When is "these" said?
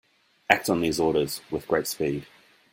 0.81-0.99